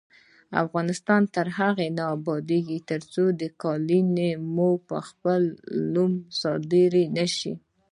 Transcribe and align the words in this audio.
افغانستان 0.63 1.21
تر 1.35 1.47
هغو 1.59 1.85
نه 1.97 2.03
ابادیږي، 2.15 2.79
ترڅو 2.89 3.23
قالینې 3.63 4.31
مو 4.53 4.69
په 4.87 4.97
خپل 5.07 5.41
نوم 5.93 6.13
صادرې 6.41 7.05
نشي. 7.17 7.53